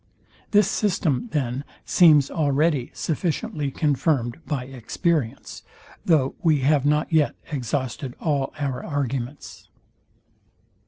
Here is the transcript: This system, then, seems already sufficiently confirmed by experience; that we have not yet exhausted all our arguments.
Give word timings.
This 0.49 0.67
system, 0.67 1.29
then, 1.31 1.63
seems 1.85 2.31
already 2.31 2.89
sufficiently 2.91 3.69
confirmed 3.69 4.37
by 4.47 4.63
experience; 4.65 5.61
that 6.05 6.33
we 6.41 6.61
have 6.61 6.87
not 6.87 7.13
yet 7.13 7.35
exhausted 7.51 8.15
all 8.19 8.51
our 8.59 8.83
arguments. 8.83 9.69